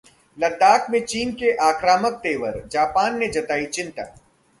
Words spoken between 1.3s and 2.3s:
के आक्रामक